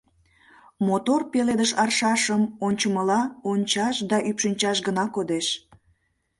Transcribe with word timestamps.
Мотор 0.87 1.21
пеледыш 1.31 1.71
аршашым 1.83 2.41
ончымыла 2.65 3.21
ончаш 3.49 3.95
да 4.09 4.17
ӱпшынчаш 4.29 4.77
гына 4.87 5.05
кодеш. 5.15 5.47